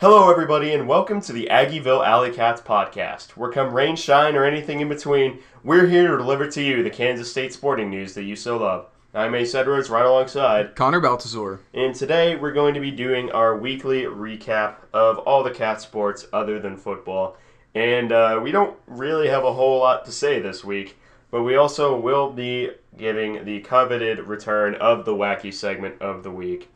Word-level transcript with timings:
Hello, 0.00 0.30
everybody, 0.30 0.72
and 0.72 0.88
welcome 0.88 1.20
to 1.20 1.30
the 1.30 1.48
Aggieville 1.50 2.06
Alley 2.06 2.30
Cats 2.30 2.62
podcast. 2.62 3.32
Where 3.32 3.52
come 3.52 3.74
rain, 3.74 3.96
shine, 3.96 4.34
or 4.34 4.46
anything 4.46 4.80
in 4.80 4.88
between, 4.88 5.40
we're 5.62 5.88
here 5.88 6.08
to 6.08 6.16
deliver 6.16 6.50
to 6.52 6.62
you 6.62 6.82
the 6.82 6.88
Kansas 6.88 7.30
State 7.30 7.52
sporting 7.52 7.90
news 7.90 8.14
that 8.14 8.22
you 8.22 8.34
so 8.34 8.56
love. 8.56 8.86
I'm 9.12 9.34
Ace 9.34 9.54
Edwards, 9.54 9.90
right 9.90 10.06
alongside, 10.06 10.74
Connor 10.74 11.00
Baltazar. 11.00 11.60
and 11.74 11.94
today 11.94 12.34
we're 12.34 12.54
going 12.54 12.72
to 12.72 12.80
be 12.80 12.90
doing 12.90 13.30
our 13.32 13.54
weekly 13.58 14.04
recap 14.04 14.76
of 14.94 15.18
all 15.18 15.42
the 15.42 15.50
cat 15.50 15.82
sports 15.82 16.26
other 16.32 16.58
than 16.58 16.78
football. 16.78 17.36
And 17.74 18.10
uh, 18.10 18.40
we 18.42 18.52
don't 18.52 18.78
really 18.86 19.28
have 19.28 19.44
a 19.44 19.52
whole 19.52 19.80
lot 19.80 20.06
to 20.06 20.12
say 20.12 20.40
this 20.40 20.64
week, 20.64 20.96
but 21.30 21.42
we 21.42 21.56
also 21.56 21.94
will 21.94 22.30
be 22.32 22.70
giving 22.96 23.44
the 23.44 23.60
coveted 23.60 24.20
return 24.20 24.76
of 24.76 25.04
the 25.04 25.14
wacky 25.14 25.52
segment 25.52 26.00
of 26.00 26.22
the 26.22 26.30
week. 26.30 26.70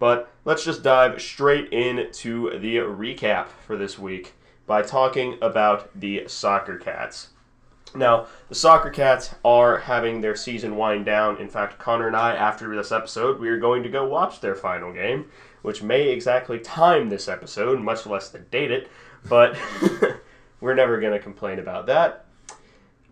But 0.00 0.32
let's 0.44 0.64
just 0.64 0.82
dive 0.82 1.22
straight 1.22 1.72
into 1.72 2.58
the 2.58 2.78
recap 2.78 3.48
for 3.66 3.76
this 3.76 3.98
week 3.98 4.32
by 4.66 4.82
talking 4.82 5.38
about 5.42 5.88
the 5.98 6.24
Soccer 6.26 6.78
Cats. 6.78 7.28
Now, 7.94 8.26
the 8.48 8.54
Soccer 8.54 8.90
Cats 8.90 9.34
are 9.44 9.78
having 9.78 10.20
their 10.20 10.36
season 10.36 10.76
wind 10.76 11.04
down. 11.04 11.36
In 11.36 11.48
fact, 11.48 11.78
Connor 11.78 12.06
and 12.06 12.16
I, 12.16 12.34
after 12.34 12.74
this 12.74 12.90
episode, 12.90 13.38
we 13.38 13.50
are 13.50 13.58
going 13.58 13.82
to 13.82 13.88
go 13.88 14.08
watch 14.08 14.40
their 14.40 14.54
final 14.54 14.92
game, 14.92 15.26
which 15.62 15.82
may 15.82 16.08
exactly 16.08 16.58
time 16.58 17.10
this 17.10 17.28
episode, 17.28 17.80
much 17.80 18.06
less 18.06 18.30
than 18.30 18.46
date 18.50 18.70
it, 18.70 18.88
but 19.28 19.58
we're 20.60 20.74
never 20.74 20.98
going 20.98 21.12
to 21.12 21.18
complain 21.18 21.58
about 21.58 21.86
that. 21.86 22.24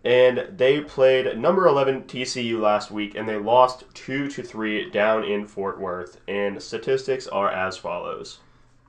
And 0.05 0.47
they 0.55 0.81
played 0.81 1.37
number 1.37 1.67
11 1.67 2.03
TCU 2.03 2.59
last 2.59 2.89
week, 2.89 3.15
and 3.15 3.27
they 3.27 3.37
lost 3.37 3.83
2 3.93 4.29
to 4.29 4.43
3 4.43 4.89
down 4.91 5.23
in 5.23 5.45
Fort 5.45 5.79
Worth. 5.79 6.21
And 6.27 6.61
statistics 6.61 7.27
are 7.27 7.49
as 7.49 7.77
follows. 7.77 8.39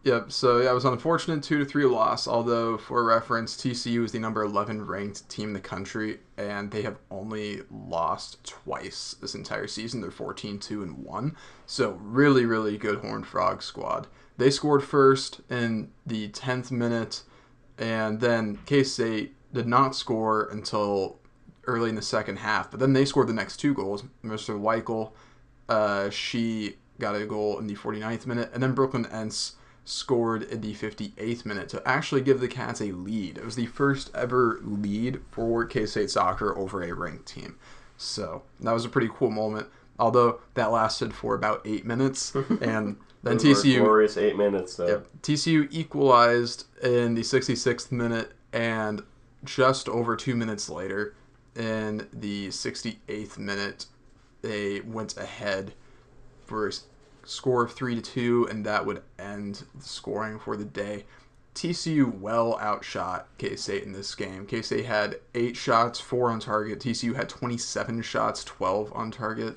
Yep. 0.02 0.32
So 0.32 0.60
yeah, 0.60 0.70
it 0.70 0.74
was 0.74 0.86
an 0.86 0.94
unfortunate 0.94 1.42
two 1.42 1.58
to 1.58 1.64
three 1.64 1.84
loss. 1.84 2.26
Although 2.26 2.78
for 2.78 3.04
reference, 3.04 3.54
TCU 3.54 4.02
is 4.04 4.12
the 4.12 4.18
number 4.18 4.42
eleven 4.42 4.86
ranked 4.86 5.28
team 5.28 5.48
in 5.48 5.52
the 5.52 5.60
country, 5.60 6.20
and 6.38 6.70
they 6.70 6.82
have 6.82 6.96
only 7.10 7.60
lost 7.70 8.42
twice 8.44 9.14
this 9.20 9.34
entire 9.34 9.66
season. 9.66 10.00
They're 10.00 10.10
14-2 10.10 10.82
and 10.82 11.04
one. 11.04 11.36
So 11.66 11.98
really, 12.00 12.46
really 12.46 12.78
good 12.78 13.00
Horned 13.00 13.26
Frog 13.26 13.62
squad. 13.62 14.06
They 14.38 14.50
scored 14.50 14.82
first 14.82 15.42
in 15.50 15.90
the 16.06 16.28
tenth 16.28 16.70
minute, 16.70 17.22
and 17.76 18.20
then 18.20 18.58
K 18.64 18.82
State 18.84 19.34
did 19.52 19.66
not 19.66 19.94
score 19.94 20.48
until 20.50 21.18
early 21.66 21.88
in 21.88 21.94
the 21.94 22.02
second 22.02 22.38
half. 22.38 22.70
But 22.70 22.80
then 22.80 22.92
they 22.92 23.04
scored 23.04 23.28
the 23.28 23.32
next 23.32 23.58
two 23.58 23.74
goals. 23.74 24.04
Mr. 24.24 24.58
Weichel, 24.58 25.12
uh, 25.68 26.10
she 26.10 26.76
got 26.98 27.14
a 27.14 27.26
goal 27.26 27.58
in 27.58 27.66
the 27.66 27.74
49th 27.74 28.26
minute, 28.26 28.50
and 28.52 28.62
then 28.62 28.74
Brookelyn 28.74 29.10
Entz 29.10 29.52
scored 29.84 30.42
in 30.44 30.60
the 30.60 30.74
58th 30.74 31.44
minute 31.44 31.68
to 31.70 31.82
actually 31.88 32.20
give 32.20 32.40
the 32.40 32.48
Cats 32.48 32.80
a 32.80 32.92
lead. 32.92 33.38
It 33.38 33.44
was 33.44 33.56
the 33.56 33.66
first 33.66 34.10
ever 34.14 34.60
lead 34.62 35.20
for 35.30 35.64
K 35.64 35.86
State 35.86 36.10
soccer 36.10 36.56
over 36.56 36.82
a 36.82 36.92
ranked 36.92 37.26
team. 37.26 37.56
So 37.96 38.42
that 38.60 38.72
was 38.72 38.84
a 38.84 38.88
pretty 38.88 39.10
cool 39.12 39.30
moment. 39.30 39.68
Although 39.98 40.40
that 40.54 40.70
lasted 40.70 41.12
for 41.12 41.34
about 41.34 41.60
eight 41.64 41.84
minutes, 41.84 42.34
and 42.60 42.96
then 43.22 43.38
TCU 43.38 43.78
glorious 43.78 44.16
eight 44.16 44.36
minutes, 44.36 44.76
though. 44.76 44.86
Yep. 44.86 45.06
TCU 45.22 45.68
equalized 45.70 46.66
in 46.82 47.14
the 47.14 47.22
66th 47.22 47.92
minute, 47.92 48.32
and 48.52 49.02
just 49.44 49.88
over 49.88 50.16
two 50.16 50.34
minutes 50.34 50.68
later, 50.68 51.14
in 51.56 52.08
the 52.12 52.48
68th 52.48 53.38
minute, 53.38 53.86
they 54.42 54.80
went 54.80 55.16
ahead 55.16 55.74
for 56.46 56.68
a 56.68 56.72
score 57.24 57.64
of 57.64 57.72
three 57.72 57.94
to 57.94 58.02
two, 58.02 58.46
and 58.50 58.64
that 58.66 58.86
would 58.86 59.02
end 59.18 59.64
the 59.74 59.84
scoring 59.84 60.38
for 60.38 60.56
the 60.56 60.64
day. 60.64 61.04
TCU 61.54 62.18
well 62.18 62.58
outshot 62.60 63.28
K 63.38 63.56
State 63.56 63.82
in 63.82 63.92
this 63.92 64.14
game. 64.14 64.46
K 64.46 64.62
State 64.62 64.86
had 64.86 65.20
eight 65.34 65.56
shots, 65.56 66.00
four 66.00 66.30
on 66.30 66.40
target. 66.40 66.80
TCU 66.80 67.16
had 67.16 67.28
27 67.28 68.02
shots, 68.02 68.44
12 68.44 68.92
on 68.94 69.10
target. 69.10 69.56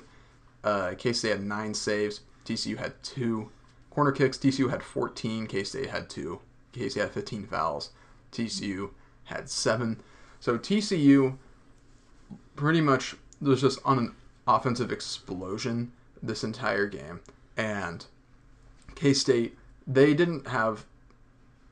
Uh, 0.62 0.94
K 0.98 1.12
State 1.12 1.30
had 1.30 1.42
nine 1.44 1.72
saves. 1.72 2.20
TCU 2.44 2.76
had 2.76 3.00
two 3.02 3.50
corner 3.90 4.12
kicks. 4.12 4.36
TCU 4.36 4.70
had 4.70 4.82
14. 4.82 5.46
K 5.46 5.62
State 5.64 5.90
had 5.90 6.10
two. 6.10 6.40
K 6.72 6.88
State 6.88 7.02
had 7.02 7.12
15 7.12 7.46
fouls. 7.46 7.90
TCU 8.32 8.90
had 9.24 9.48
seven. 9.48 10.00
So 10.40 10.58
TCU 10.58 11.36
pretty 12.56 12.80
much 12.80 13.16
was 13.40 13.60
just 13.60 13.78
on 13.84 13.98
an 13.98 14.14
offensive 14.46 14.92
explosion 14.92 15.92
this 16.22 16.44
entire 16.44 16.86
game. 16.86 17.20
And 17.56 18.04
K 18.94 19.14
State, 19.14 19.56
they 19.86 20.14
didn't 20.14 20.48
have 20.48 20.86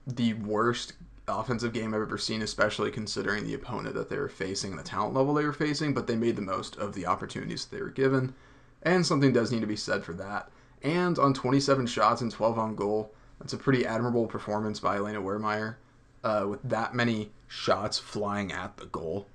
the 0.06 0.34
worst 0.34 0.94
offensive 1.28 1.72
game 1.72 1.94
I've 1.94 2.02
ever 2.02 2.18
seen, 2.18 2.42
especially 2.42 2.90
considering 2.90 3.44
the 3.44 3.54
opponent 3.54 3.94
that 3.94 4.08
they 4.08 4.18
were 4.18 4.28
facing 4.28 4.70
and 4.72 4.78
the 4.78 4.84
talent 4.84 5.14
level 5.14 5.34
they 5.34 5.44
were 5.44 5.52
facing, 5.52 5.94
but 5.94 6.06
they 6.06 6.16
made 6.16 6.36
the 6.36 6.42
most 6.42 6.76
of 6.76 6.94
the 6.94 7.06
opportunities 7.06 7.64
they 7.64 7.80
were 7.80 7.90
given. 7.90 8.34
And 8.82 9.06
something 9.06 9.32
does 9.32 9.52
need 9.52 9.60
to 9.60 9.66
be 9.66 9.76
said 9.76 10.04
for 10.04 10.12
that. 10.14 10.50
And 10.82 11.18
on 11.18 11.32
27 11.32 11.86
shots 11.86 12.20
and 12.20 12.32
12 12.32 12.58
on 12.58 12.74
goal, 12.74 13.12
that's 13.38 13.52
a 13.52 13.58
pretty 13.58 13.86
admirable 13.86 14.26
performance 14.26 14.80
by 14.80 14.96
Elena 14.96 15.20
Wehrmeyer 15.20 15.76
uh, 16.24 16.46
with 16.48 16.62
that 16.64 16.94
many 16.94 17.30
shots 17.52 17.98
flying 17.98 18.50
at 18.50 18.76
the 18.78 18.86
goal. 18.86 19.26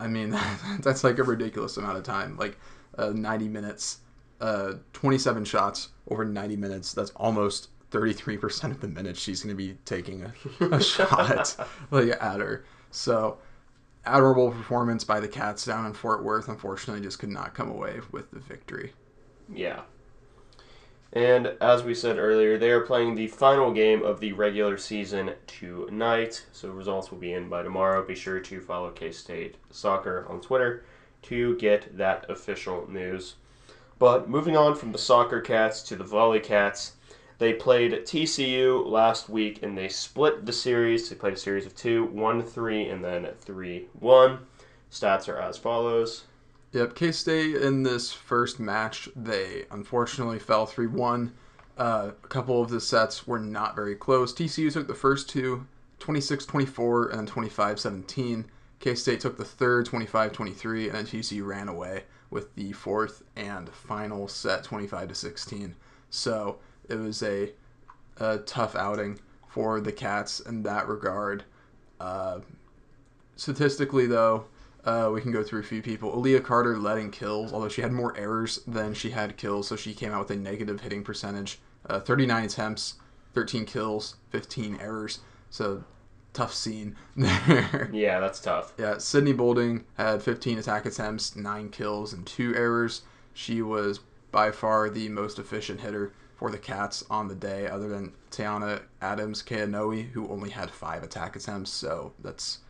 I 0.00 0.06
mean, 0.06 0.30
that's 0.80 1.04
like 1.04 1.18
a 1.18 1.22
ridiculous 1.22 1.76
amount 1.76 1.98
of 1.98 2.02
time. 2.02 2.36
Like 2.38 2.58
uh, 2.96 3.10
90 3.10 3.48
minutes, 3.48 3.98
uh, 4.40 4.74
27 4.94 5.44
shots 5.44 5.88
over 6.08 6.24
90 6.24 6.56
minutes. 6.56 6.94
That's 6.94 7.10
almost 7.10 7.68
33% 7.90 8.70
of 8.70 8.80
the 8.80 8.88
minutes 8.88 9.20
she's 9.20 9.42
going 9.42 9.54
to 9.54 9.56
be 9.56 9.76
taking 9.84 10.22
a, 10.22 10.64
a 10.64 10.82
shot 10.82 11.56
like 11.90 12.10
at 12.22 12.40
her. 12.40 12.64
So, 12.90 13.38
admirable 14.06 14.50
performance 14.50 15.04
by 15.04 15.20
the 15.20 15.28
Cats 15.28 15.66
down 15.66 15.84
in 15.84 15.92
Fort 15.92 16.24
Worth. 16.24 16.48
Unfortunately, 16.48 17.02
just 17.02 17.18
could 17.18 17.28
not 17.28 17.54
come 17.54 17.70
away 17.70 18.00
with 18.12 18.30
the 18.30 18.40
victory. 18.40 18.94
Yeah. 19.52 19.82
And 21.12 21.54
as 21.60 21.82
we 21.82 21.94
said 21.94 22.18
earlier, 22.18 22.58
they 22.58 22.70
are 22.70 22.82
playing 22.82 23.14
the 23.14 23.28
final 23.28 23.72
game 23.72 24.02
of 24.02 24.20
the 24.20 24.32
regular 24.34 24.76
season 24.76 25.32
tonight. 25.46 26.44
So 26.52 26.68
results 26.68 27.10
will 27.10 27.18
be 27.18 27.32
in 27.32 27.48
by 27.48 27.62
tomorrow. 27.62 28.04
Be 28.04 28.14
sure 28.14 28.40
to 28.40 28.60
follow 28.60 28.90
K 28.90 29.10
State 29.10 29.56
Soccer 29.70 30.26
on 30.28 30.40
Twitter 30.40 30.84
to 31.22 31.56
get 31.56 31.96
that 31.96 32.28
official 32.28 32.88
news. 32.90 33.36
But 33.98 34.28
moving 34.28 34.56
on 34.56 34.76
from 34.76 34.92
the 34.92 34.98
Soccer 34.98 35.40
Cats 35.40 35.82
to 35.84 35.96
the 35.96 36.04
Volley 36.04 36.40
Cats, 36.40 36.92
they 37.38 37.54
played 37.54 37.92
TCU 37.92 38.84
last 38.86 39.28
week 39.28 39.62
and 39.62 39.76
they 39.76 39.88
split 39.88 40.44
the 40.44 40.52
series. 40.52 41.08
They 41.08 41.16
played 41.16 41.34
a 41.34 41.38
series 41.38 41.66
of 41.66 41.74
two, 41.74 42.04
one 42.04 42.42
three, 42.42 42.88
and 42.88 43.02
then 43.02 43.28
three 43.40 43.86
one. 43.98 44.40
Stats 44.90 45.28
are 45.28 45.38
as 45.38 45.56
follows. 45.56 46.24
Yep, 46.72 46.94
K 46.94 47.12
State 47.12 47.56
in 47.56 47.82
this 47.82 48.12
first 48.12 48.60
match, 48.60 49.08
they 49.16 49.64
unfortunately 49.70 50.38
fell 50.38 50.66
3 50.66 50.86
1. 50.86 51.32
Uh, 51.78 52.10
a 52.22 52.26
couple 52.28 52.60
of 52.60 52.68
the 52.70 52.80
sets 52.80 53.26
were 53.26 53.38
not 53.38 53.74
very 53.74 53.94
close. 53.94 54.34
TCU 54.34 54.70
took 54.72 54.86
the 54.86 54.94
first 54.94 55.30
two, 55.30 55.66
26 56.00 56.44
24 56.44 57.08
and 57.08 57.18
then 57.20 57.26
25 57.26 57.80
17. 57.80 58.44
K 58.80 58.94
State 58.94 59.20
took 59.20 59.38
the 59.38 59.44
third, 59.44 59.86
25 59.86 60.32
23, 60.32 60.88
and 60.88 60.94
then 60.94 61.06
TCU 61.06 61.46
ran 61.46 61.68
away 61.68 62.04
with 62.30 62.54
the 62.54 62.72
fourth 62.72 63.22
and 63.36 63.68
final 63.70 64.28
set, 64.28 64.62
25 64.62 65.08
to 65.08 65.14
16. 65.14 65.74
So 66.10 66.58
it 66.88 66.96
was 66.96 67.22
a, 67.22 67.52
a 68.18 68.38
tough 68.38 68.76
outing 68.76 69.18
for 69.46 69.80
the 69.80 69.92
Cats 69.92 70.40
in 70.40 70.62
that 70.64 70.86
regard. 70.86 71.44
Uh, 71.98 72.40
statistically, 73.36 74.06
though, 74.06 74.44
uh, 74.88 75.10
we 75.10 75.20
can 75.20 75.32
go 75.32 75.42
through 75.42 75.60
a 75.60 75.64
few 75.64 75.82
people. 75.82 76.10
Aaliyah 76.12 76.42
Carter 76.42 76.78
led 76.78 76.96
in 76.96 77.10
kills, 77.10 77.52
although 77.52 77.68
she 77.68 77.82
had 77.82 77.92
more 77.92 78.16
errors 78.16 78.60
than 78.66 78.94
she 78.94 79.10
had 79.10 79.36
kills, 79.36 79.68
so 79.68 79.76
she 79.76 79.92
came 79.92 80.12
out 80.12 80.20
with 80.20 80.30
a 80.30 80.40
negative 80.40 80.80
hitting 80.80 81.04
percentage. 81.04 81.58
Uh, 81.90 82.00
39 82.00 82.44
attempts, 82.44 82.94
13 83.34 83.66
kills, 83.66 84.16
15 84.30 84.78
errors. 84.80 85.18
So 85.50 85.84
tough 86.32 86.54
scene 86.54 86.96
there. 87.16 87.90
Yeah, 87.92 88.18
that's 88.18 88.40
tough. 88.40 88.72
yeah, 88.78 88.96
Sydney 88.96 89.34
Bolding 89.34 89.84
had 89.98 90.22
15 90.22 90.58
attack 90.58 90.86
attempts, 90.86 91.36
9 91.36 91.68
kills, 91.68 92.14
and 92.14 92.26
2 92.26 92.54
errors. 92.54 93.02
She 93.34 93.60
was 93.60 94.00
by 94.32 94.50
far 94.50 94.88
the 94.88 95.10
most 95.10 95.38
efficient 95.38 95.80
hitter 95.82 96.12
for 96.34 96.50
the 96.50 96.58
Cats 96.58 97.04
on 97.10 97.28
the 97.28 97.34
day, 97.34 97.66
other 97.66 97.88
than 97.88 98.14
Tiana 98.30 98.80
Adams 99.02 99.42
Keanoe, 99.42 100.10
who 100.12 100.28
only 100.28 100.48
had 100.50 100.70
5 100.70 101.02
attack 101.02 101.36
attempts, 101.36 101.70
so 101.70 102.12
that's 102.22 102.60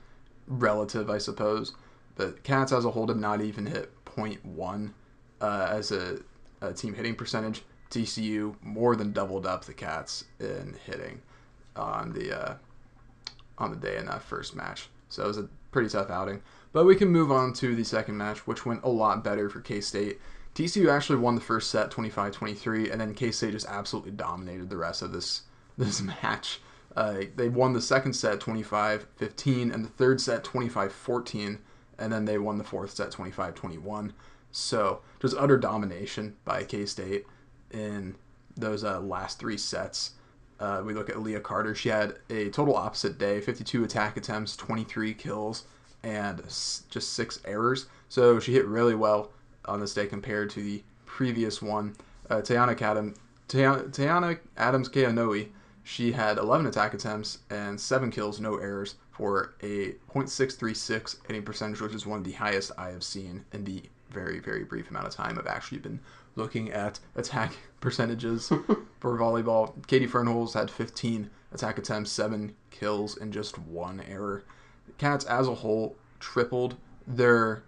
relative, 0.48 1.08
I 1.10 1.18
suppose. 1.18 1.74
The 2.18 2.32
Cats 2.42 2.72
as 2.72 2.84
a 2.84 2.90
whole 2.90 3.06
did 3.06 3.16
not 3.16 3.40
even 3.40 3.64
hit 3.64 3.90
0.1 4.04 4.92
uh, 5.40 5.68
as 5.70 5.92
a, 5.92 6.18
a 6.60 6.72
team 6.72 6.92
hitting 6.92 7.14
percentage. 7.14 7.62
TCU 7.90 8.54
more 8.60 8.96
than 8.96 9.12
doubled 9.12 9.46
up 9.46 9.64
the 9.64 9.72
Cats 9.72 10.24
in 10.40 10.76
hitting 10.84 11.22
on 11.74 12.12
the 12.12 12.38
uh, 12.38 12.54
on 13.56 13.70
the 13.70 13.76
day 13.76 13.96
in 13.96 14.06
that 14.06 14.22
first 14.22 14.54
match. 14.54 14.88
So 15.08 15.24
it 15.24 15.28
was 15.28 15.38
a 15.38 15.48
pretty 15.70 15.88
tough 15.88 16.10
outing. 16.10 16.42
But 16.72 16.84
we 16.84 16.96
can 16.96 17.08
move 17.08 17.32
on 17.32 17.52
to 17.54 17.74
the 17.74 17.84
second 17.84 18.18
match, 18.18 18.46
which 18.46 18.66
went 18.66 18.84
a 18.84 18.90
lot 18.90 19.24
better 19.24 19.48
for 19.48 19.60
K 19.60 19.80
State. 19.80 20.20
TCU 20.54 20.92
actually 20.92 21.18
won 21.18 21.36
the 21.36 21.40
first 21.40 21.70
set 21.70 21.90
25 21.90 22.32
23, 22.32 22.90
and 22.90 23.00
then 23.00 23.14
K 23.14 23.30
State 23.30 23.52
just 23.52 23.68
absolutely 23.68 24.10
dominated 24.10 24.68
the 24.68 24.76
rest 24.76 25.02
of 25.02 25.12
this 25.12 25.42
this 25.78 26.02
match. 26.02 26.60
Uh, 26.96 27.20
they 27.36 27.48
won 27.48 27.74
the 27.74 27.80
second 27.80 28.12
set 28.12 28.40
25-15 28.40 29.72
and 29.72 29.84
the 29.84 29.88
third 29.90 30.20
set 30.20 30.42
25-14 30.42 31.58
and 31.98 32.12
then 32.12 32.24
they 32.24 32.38
won 32.38 32.58
the 32.58 32.64
fourth 32.64 32.94
set 32.94 33.10
25-21. 33.10 34.12
So 34.50 35.00
just 35.20 35.36
utter 35.36 35.56
domination 35.56 36.36
by 36.44 36.64
K-State 36.64 37.26
in 37.70 38.16
those 38.56 38.84
uh, 38.84 39.00
last 39.00 39.38
three 39.38 39.58
sets. 39.58 40.12
Uh, 40.60 40.82
we 40.84 40.92
look 40.92 41.08
at 41.08 41.20
Leah 41.20 41.40
Carter. 41.40 41.74
She 41.74 41.88
had 41.88 42.18
a 42.30 42.50
total 42.50 42.76
opposite 42.76 43.18
day 43.18 43.40
52 43.40 43.84
attack 43.84 44.16
attempts, 44.16 44.56
23 44.56 45.14
kills, 45.14 45.64
and 46.02 46.42
just 46.44 47.12
six 47.12 47.40
errors. 47.44 47.86
So 48.08 48.40
she 48.40 48.54
hit 48.54 48.66
really 48.66 48.94
well 48.94 49.30
on 49.66 49.80
this 49.80 49.94
day 49.94 50.06
compared 50.06 50.50
to 50.50 50.62
the 50.62 50.82
previous 51.06 51.62
one. 51.62 51.94
Uh, 52.28 52.36
Tayana, 52.36 52.76
Kadam, 52.76 53.16
Tayana, 53.48 53.88
Tayana 53.90 54.38
Adams 54.56 54.88
Keanoe, 54.88 55.48
she 55.88 56.12
had 56.12 56.36
11 56.36 56.66
attack 56.66 56.92
attempts 56.92 57.38
and 57.48 57.80
7 57.80 58.10
kills, 58.10 58.38
no 58.38 58.58
errors, 58.58 58.96
for 59.10 59.54
a 59.62 59.94
.636 60.14 61.16
hitting 61.26 61.42
percentage, 61.42 61.80
which 61.80 61.94
is 61.94 62.04
one 62.04 62.18
of 62.18 62.24
the 62.24 62.32
highest 62.32 62.72
I 62.76 62.90
have 62.90 63.02
seen 63.02 63.46
in 63.54 63.64
the 63.64 63.82
very, 64.10 64.38
very 64.38 64.64
brief 64.64 64.90
amount 64.90 65.06
of 65.06 65.14
time 65.14 65.38
I've 65.38 65.46
actually 65.46 65.78
been 65.78 65.98
looking 66.36 66.70
at 66.70 67.00
attack 67.16 67.54
percentages 67.80 68.48
for 69.00 69.18
volleyball. 69.18 69.72
Katie 69.86 70.06
Fernholz 70.06 70.52
had 70.52 70.70
15 70.70 71.30
attack 71.52 71.78
attempts, 71.78 72.12
7 72.12 72.54
kills, 72.70 73.16
and 73.16 73.32
just 73.32 73.58
one 73.58 74.02
error. 74.06 74.44
The 74.86 74.92
Cats 74.92 75.24
as 75.24 75.48
a 75.48 75.54
whole 75.54 75.96
tripled 76.20 76.76
their 77.06 77.62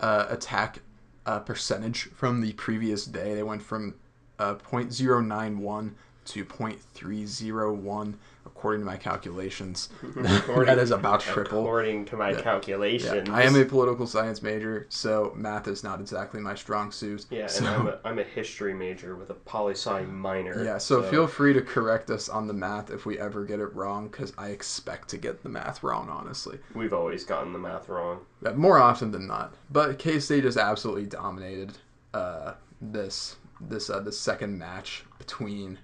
uh, 0.00 0.24
attack 0.30 0.78
uh, 1.26 1.40
percentage 1.40 2.04
from 2.14 2.40
the 2.40 2.54
previous 2.54 3.04
day. 3.04 3.34
They 3.34 3.42
went 3.42 3.60
from 3.60 3.96
uh, 4.38 4.54
0.091 4.54 5.92
to 6.28 6.44
0.301 6.44 8.14
according 8.46 8.80
to 8.80 8.86
my 8.86 8.96
calculations. 8.96 9.88
that 10.16 10.78
is 10.78 10.90
about 10.90 11.20
triple. 11.20 11.60
According 11.60 12.06
to 12.06 12.16
my 12.16 12.30
Yeah. 12.30 12.40
calculations. 12.40 13.28
Yeah, 13.28 13.34
I 13.34 13.42
am 13.42 13.54
a 13.54 13.64
political 13.64 14.06
science 14.06 14.42
major, 14.42 14.86
so 14.88 15.32
math 15.36 15.68
is 15.68 15.84
not 15.84 16.00
exactly 16.00 16.40
my 16.40 16.54
strong 16.54 16.90
suit. 16.90 17.26
Yeah, 17.30 17.48
and 17.56 17.68
I'm, 17.68 17.86
a, 17.86 17.98
I'm 18.04 18.18
a 18.18 18.24
history 18.24 18.74
major 18.74 19.14
with 19.14 19.30
a 19.30 19.34
poli 19.34 19.74
sci 19.74 20.02
minor. 20.06 20.64
yeah. 20.64 20.78
So, 20.78 21.02
feel 21.02 21.26
free 21.26 21.52
to 21.52 21.60
correct 21.62 22.10
us 22.10 22.28
on 22.28 22.46
the 22.46 22.54
math 22.54 22.90
if 22.90 23.06
we 23.06 23.18
ever 23.18 23.44
get 23.44 23.60
it 23.60 23.72
wrong, 23.74 24.08
because 24.08 24.32
I 24.36 24.48
expect 24.48 25.08
to 25.10 25.18
get 25.18 25.42
the 25.42 25.48
math 25.48 25.82
wrong, 25.82 26.08
honestly. 26.08 26.58
We've 26.74 26.92
always 26.94 27.24
gotten 27.24 27.52
the 27.52 27.58
math 27.58 27.88
wrong. 27.88 28.20
Yeah, 28.42 28.52
more 28.52 28.78
often 28.78 29.12
than 29.12 29.26
not. 29.26 29.54
But 29.70 29.98
K 29.98 30.18
State 30.20 30.42
just 30.42 30.58
absolutely 30.58 31.06
dominated 31.06 31.78
uh, 32.14 32.54
this 32.80 33.36
this 33.60 33.90
uh, 33.90 34.00
this 34.00 34.18
second 34.18 34.58
match 34.58 35.04
between 35.18 35.78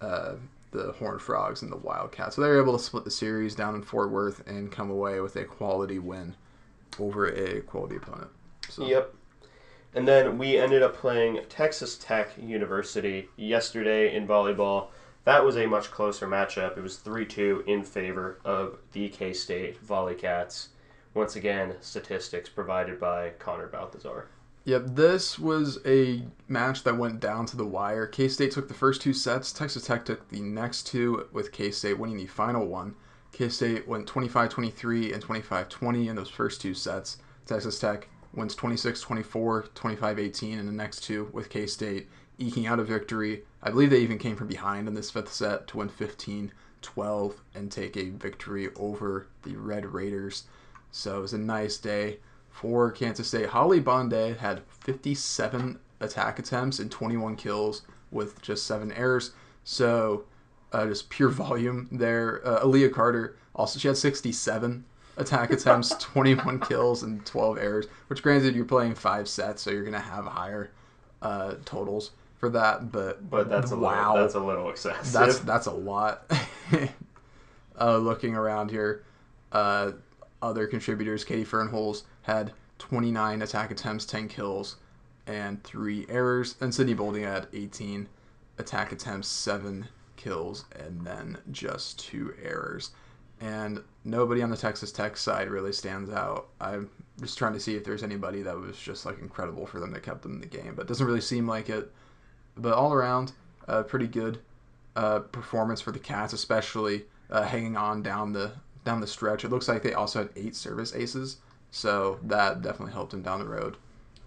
uh, 0.00 0.34
the 0.72 0.92
Horned 0.92 1.22
Frogs 1.22 1.62
and 1.62 1.72
the 1.72 1.76
Wildcats. 1.76 2.36
So 2.36 2.42
they 2.42 2.48
were 2.48 2.60
able 2.60 2.76
to 2.76 2.82
split 2.82 3.04
the 3.04 3.10
series 3.10 3.54
down 3.54 3.74
in 3.74 3.82
Fort 3.82 4.10
Worth 4.10 4.46
and 4.46 4.70
come 4.70 4.90
away 4.90 5.20
with 5.20 5.36
a 5.36 5.44
quality 5.44 5.98
win 5.98 6.34
over 6.98 7.26
a 7.26 7.60
quality 7.62 7.96
opponent. 7.96 8.30
So 8.68 8.86
Yep. 8.86 9.14
And 9.94 10.06
then 10.06 10.36
we 10.36 10.58
ended 10.58 10.82
up 10.82 10.94
playing 10.94 11.40
Texas 11.48 11.96
Tech 11.96 12.30
University 12.36 13.30
yesterday 13.36 14.14
in 14.14 14.26
volleyball. 14.26 14.88
That 15.24 15.44
was 15.44 15.56
a 15.56 15.66
much 15.66 15.90
closer 15.90 16.28
matchup. 16.28 16.76
It 16.76 16.82
was 16.82 16.98
3 16.98 17.24
2 17.24 17.64
in 17.66 17.82
favor 17.82 18.38
of 18.44 18.78
the 18.92 19.08
K 19.08 19.32
State 19.32 19.78
Volley 19.80 20.14
Cats. 20.14 20.68
Once 21.14 21.34
again, 21.34 21.76
statistics 21.80 22.50
provided 22.50 23.00
by 23.00 23.30
Connor 23.38 23.68
Baltazar. 23.68 24.28
Yep, 24.66 24.96
this 24.96 25.38
was 25.38 25.78
a 25.86 26.24
match 26.48 26.82
that 26.82 26.98
went 26.98 27.20
down 27.20 27.46
to 27.46 27.56
the 27.56 27.64
wire. 27.64 28.04
K 28.04 28.26
State 28.26 28.50
took 28.50 28.66
the 28.66 28.74
first 28.74 29.00
two 29.00 29.12
sets. 29.12 29.52
Texas 29.52 29.84
Tech 29.86 30.04
took 30.04 30.28
the 30.28 30.40
next 30.40 30.88
two, 30.88 31.28
with 31.32 31.52
K 31.52 31.70
State 31.70 32.00
winning 32.00 32.16
the 32.16 32.26
final 32.26 32.66
one. 32.66 32.96
K 33.30 33.48
State 33.48 33.86
went 33.86 34.08
25 34.08 34.50
23 34.50 35.12
and 35.12 35.22
25 35.22 35.68
20 35.68 36.08
in 36.08 36.16
those 36.16 36.28
first 36.28 36.60
two 36.60 36.74
sets. 36.74 37.18
Texas 37.46 37.78
Tech 37.78 38.08
wins 38.34 38.56
26 38.56 39.00
24, 39.00 39.68
25 39.72 40.18
18 40.18 40.58
in 40.58 40.66
the 40.66 40.72
next 40.72 41.04
two, 41.04 41.30
with 41.32 41.48
K 41.48 41.68
State 41.68 42.08
eking 42.36 42.66
out 42.66 42.80
a 42.80 42.84
victory. 42.84 43.44
I 43.62 43.70
believe 43.70 43.90
they 43.90 44.00
even 44.00 44.18
came 44.18 44.34
from 44.34 44.48
behind 44.48 44.88
in 44.88 44.94
this 44.94 45.12
fifth 45.12 45.32
set 45.32 45.68
to 45.68 45.76
win 45.76 45.90
15 45.90 46.50
12 46.82 47.40
and 47.54 47.70
take 47.70 47.96
a 47.96 48.10
victory 48.10 48.70
over 48.74 49.28
the 49.44 49.54
Red 49.54 49.86
Raiders. 49.86 50.42
So 50.90 51.18
it 51.18 51.22
was 51.22 51.34
a 51.34 51.38
nice 51.38 51.76
day 51.76 52.18
for 52.60 52.90
Kansas 52.90 53.28
State. 53.28 53.50
Holly 53.50 53.80
Bonde 53.80 54.36
had 54.38 54.62
57 54.80 55.78
attack 56.00 56.38
attempts 56.38 56.78
and 56.78 56.90
21 56.90 57.36
kills 57.36 57.82
with 58.10 58.40
just 58.40 58.66
seven 58.66 58.90
errors. 58.92 59.32
So 59.64 60.24
uh, 60.72 60.86
just 60.86 61.10
pure 61.10 61.28
volume 61.44 61.88
there. 61.92 62.40
Uh, 62.46 62.64
Aaliyah 62.64 62.92
Carter 62.92 63.36
also 63.54 63.78
she 63.78 63.88
had 63.88 63.96
67 63.96 64.84
attack 65.18 65.50
attempts, 65.50 65.90
21 66.00 66.60
kills, 66.60 67.02
and 67.02 67.24
12 67.26 67.58
errors. 67.58 67.86
Which 68.08 68.22
granted 68.22 68.54
you're 68.54 68.64
playing 68.64 68.94
five 68.94 69.28
sets, 69.28 69.62
so 69.62 69.70
you're 69.70 69.84
gonna 69.84 69.98
have 69.98 70.24
higher 70.24 70.70
uh, 71.22 71.54
totals 71.64 72.12
for 72.38 72.48
that. 72.50 72.90
But 72.90 73.28
But 73.28 73.48
that's 73.50 73.70
a 73.72 73.76
wow, 73.76 74.12
little, 74.12 74.22
that's 74.22 74.34
a 74.34 74.40
little 74.40 74.70
excessive. 74.70 75.12
that's 75.12 75.38
that's 75.40 75.66
a 75.66 75.72
lot. 75.72 76.30
uh, 77.80 77.96
looking 77.98 78.34
around 78.34 78.70
here, 78.70 79.04
uh, 79.52 79.92
other 80.42 80.66
contributors: 80.66 81.24
Katie 81.24 81.44
Fernholz 81.44 82.02
had 82.22 82.52
29 82.78 83.42
attack 83.42 83.70
attempts, 83.70 84.04
10 84.04 84.28
kills, 84.28 84.76
and 85.26 85.62
three 85.64 86.06
errors, 86.08 86.56
and 86.60 86.74
Sydney 86.74 86.94
Bolding 86.94 87.24
had 87.24 87.48
18 87.52 88.08
attack 88.58 88.92
attempts, 88.92 89.28
seven 89.28 89.88
kills, 90.16 90.64
and 90.78 91.06
then 91.06 91.38
just 91.50 91.98
two 91.98 92.34
errors. 92.42 92.90
And 93.40 93.82
nobody 94.04 94.42
on 94.42 94.50
the 94.50 94.56
Texas 94.56 94.92
Tech 94.92 95.16
side 95.16 95.50
really 95.50 95.72
stands 95.72 96.10
out. 96.10 96.48
I'm 96.60 96.88
just 97.20 97.36
trying 97.36 97.52
to 97.52 97.60
see 97.60 97.74
if 97.74 97.84
there's 97.84 98.02
anybody 98.02 98.42
that 98.42 98.58
was 98.58 98.78
just 98.78 99.04
like 99.04 99.18
incredible 99.20 99.66
for 99.66 99.78
them 99.78 99.90
that 99.92 100.02
kept 100.02 100.22
them 100.22 100.34
in 100.34 100.40
the 100.40 100.46
game, 100.46 100.74
but 100.74 100.82
it 100.82 100.88
doesn't 100.88 101.06
really 101.06 101.20
seem 101.20 101.46
like 101.46 101.68
it. 101.68 101.92
But 102.56 102.72
all 102.72 102.94
around, 102.94 103.32
uh, 103.68 103.82
pretty 103.82 104.06
good 104.06 104.38
uh, 104.94 105.20
performance 105.20 105.80
for 105.80 105.92
the 105.92 105.98
Cats, 105.98 106.32
especially 106.32 107.04
uh, 107.30 107.42
hanging 107.42 107.76
on 107.76 108.02
down 108.02 108.32
the 108.32 108.52
down 108.86 109.00
the 109.00 109.06
stretch. 109.06 109.44
It 109.44 109.50
looks 109.50 109.68
like 109.68 109.82
they 109.82 109.92
also 109.92 110.20
had 110.20 110.30
eight 110.36 110.56
service 110.56 110.94
aces, 110.94 111.38
so 111.70 112.18
that 112.22 112.62
definitely 112.62 112.94
helped 112.94 113.10
them 113.10 113.22
down 113.22 113.40
the 113.40 113.48
road. 113.48 113.76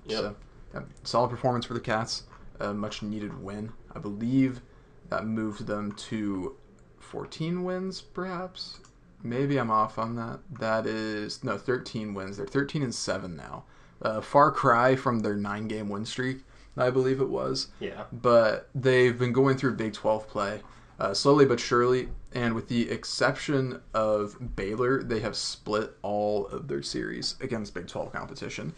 Yep. 0.05 0.19
So, 0.19 0.35
yeah, 0.75 0.81
solid 1.03 1.29
performance 1.29 1.65
for 1.65 1.73
the 1.73 1.79
Cats. 1.79 2.23
A 2.59 2.73
much 2.73 3.01
needed 3.01 3.41
win, 3.41 3.71
I 3.95 3.99
believe. 3.99 4.61
That 5.09 5.25
moved 5.25 5.65
them 5.65 5.93
to 5.93 6.55
14 6.99 7.63
wins, 7.63 8.01
perhaps. 8.01 8.79
Maybe 9.23 9.57
I'm 9.57 9.71
off 9.71 9.97
on 9.97 10.15
that. 10.17 10.39
That 10.59 10.85
is 10.85 11.43
no 11.43 11.57
13 11.57 12.13
wins. 12.13 12.37
They're 12.37 12.45
13 12.45 12.83
and 12.83 12.93
seven 12.93 13.35
now. 13.35 13.63
Uh, 14.01 14.21
far 14.21 14.51
cry 14.51 14.95
from 14.95 15.19
their 15.19 15.35
nine-game 15.35 15.89
win 15.89 16.05
streak, 16.05 16.43
I 16.77 16.89
believe 16.89 17.19
it 17.19 17.29
was 17.29 17.67
yeah. 17.79 18.05
but 18.11 18.69
they've 18.73 19.17
been 19.17 19.33
going 19.33 19.57
through 19.57 19.75
Big 19.75 19.93
12 19.93 20.27
play 20.27 20.61
uh, 20.99 21.13
slowly 21.13 21.45
but 21.45 21.59
surely. 21.59 22.09
And 22.33 22.53
with 22.53 22.67
the 22.67 22.89
exception 22.89 23.81
of 23.93 24.55
Baylor, 24.55 25.01
they 25.01 25.19
have 25.21 25.35
split 25.35 25.95
all 26.01 26.47
of 26.47 26.67
their 26.67 26.83
series 26.83 27.35
against 27.41 27.73
Big 27.73 27.87
12 27.87 28.11
competition. 28.11 28.73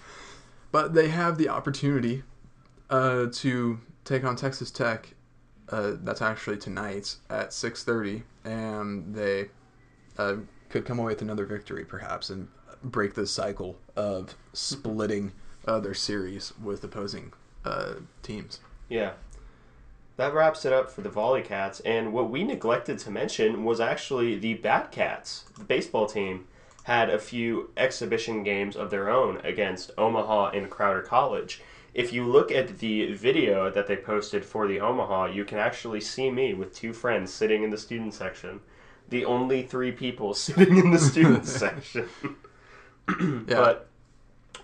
But 0.71 0.93
they 0.93 1.09
have 1.09 1.37
the 1.37 1.49
opportunity 1.49 2.23
uh, 2.89 3.27
to 3.33 3.79
take 4.05 4.23
on 4.23 4.35
Texas 4.35 4.71
Tech. 4.71 5.13
Uh, 5.69 5.93
that's 6.03 6.21
actually 6.21 6.57
tonight 6.57 7.15
at 7.29 7.51
6:30, 7.51 8.23
and 8.43 9.15
they 9.15 9.49
uh, 10.17 10.35
could 10.69 10.85
come 10.85 10.99
away 10.99 11.13
with 11.13 11.21
another 11.21 11.45
victory, 11.45 11.85
perhaps, 11.85 12.29
and 12.29 12.49
break 12.83 13.13
the 13.13 13.25
cycle 13.25 13.77
of 13.95 14.35
splitting 14.53 15.31
uh, 15.67 15.79
their 15.79 15.93
series 15.93 16.53
with 16.61 16.83
opposing 16.83 17.31
uh, 17.63 17.95
teams. 18.21 18.59
Yeah. 18.89 19.13
That 20.21 20.35
wraps 20.35 20.65
it 20.65 20.71
up 20.71 20.91
for 20.91 21.01
the 21.01 21.09
Volley 21.09 21.41
Cats. 21.41 21.79
And 21.79 22.13
what 22.13 22.29
we 22.29 22.43
neglected 22.43 22.99
to 22.99 23.09
mention 23.09 23.63
was 23.63 23.79
actually 23.79 24.37
the 24.37 24.53
Bat 24.53 24.91
Cats. 24.91 25.45
The 25.57 25.63
baseball 25.63 26.05
team 26.05 26.45
had 26.83 27.09
a 27.09 27.17
few 27.17 27.71
exhibition 27.75 28.43
games 28.43 28.75
of 28.75 28.91
their 28.91 29.09
own 29.09 29.37
against 29.43 29.89
Omaha 29.97 30.51
and 30.51 30.69
Crowder 30.69 31.01
College. 31.01 31.63
If 31.95 32.13
you 32.13 32.23
look 32.23 32.51
at 32.51 32.77
the 32.77 33.11
video 33.13 33.71
that 33.71 33.87
they 33.87 33.95
posted 33.95 34.45
for 34.45 34.67
the 34.67 34.79
Omaha, 34.79 35.31
you 35.31 35.43
can 35.43 35.57
actually 35.57 36.01
see 36.01 36.29
me 36.29 36.53
with 36.53 36.75
two 36.75 36.93
friends 36.93 37.33
sitting 37.33 37.63
in 37.63 37.71
the 37.71 37.77
student 37.79 38.13
section. 38.13 38.59
The 39.09 39.25
only 39.25 39.63
three 39.63 39.91
people 39.91 40.33
sitting 40.35 40.77
in 40.77 40.91
the 40.91 40.99
student 40.99 41.45
section. 41.47 42.07
Yeah. 43.19 43.55
But 43.55 43.89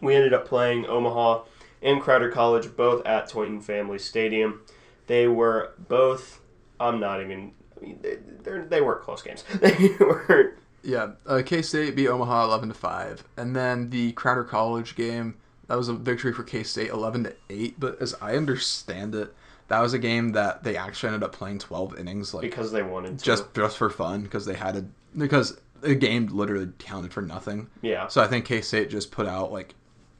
we 0.01 0.13
ended 0.13 0.33
up 0.33 0.47
playing 0.47 0.85
Omaha 0.85 1.45
and 1.81 1.99
Crowder 1.99 2.29
College 2.29 2.77
both 2.77 3.03
at 3.07 3.27
Tointon 3.27 3.61
Family 3.63 3.97
Stadium. 3.97 4.61
They 5.07 5.27
were 5.27 5.73
both. 5.87 6.41
I'm 6.79 6.99
not 6.99 7.21
even. 7.21 7.53
I 7.75 7.79
mean, 7.85 7.99
they, 8.01 8.17
they're, 8.43 8.83
weren't 8.83 9.01
close 9.01 9.21
games. 9.21 9.43
They 9.59 9.89
weren't. 9.99 10.53
Yeah, 10.83 11.11
uh, 11.25 11.41
K 11.45 11.61
State 11.61 11.95
beat 11.95 12.07
Omaha 12.07 12.45
eleven 12.45 12.69
to 12.69 12.75
five, 12.75 13.23
and 13.35 13.55
then 13.55 13.89
the 13.89 14.11
Crowder 14.13 14.43
College 14.43 14.95
game 14.95 15.35
that 15.67 15.75
was 15.77 15.89
a 15.89 15.93
victory 15.93 16.31
for 16.33 16.43
K 16.43 16.63
State 16.63 16.89
eleven 16.89 17.23
to 17.25 17.35
eight. 17.49 17.79
But 17.79 18.01
as 18.01 18.15
I 18.21 18.35
understand 18.35 19.15
it, 19.15 19.33
that 19.67 19.81
was 19.81 19.93
a 19.93 19.99
game 19.99 20.31
that 20.31 20.63
they 20.63 20.77
actually 20.77 21.07
ended 21.07 21.23
up 21.23 21.33
playing 21.33 21.59
12 21.59 21.99
innings, 21.99 22.33
like 22.33 22.41
because 22.43 22.71
they 22.71 22.83
wanted 22.83 23.19
to. 23.19 23.25
just 23.25 23.53
just 23.53 23.77
for 23.77 23.89
fun 23.89 24.21
because 24.23 24.45
they 24.45 24.53
had 24.53 24.75
a 24.77 24.85
because 25.17 25.59
the 25.81 25.95
game 25.95 26.27
literally 26.27 26.69
counted 26.79 27.13
for 27.13 27.21
nothing. 27.21 27.69
yeah. 27.81 28.07
So 28.07 28.21
I 28.21 28.27
think 28.27 28.45
K 28.45 28.61
State 28.61 28.89
just 28.89 29.11
put 29.11 29.27
out 29.27 29.51
like 29.51 29.75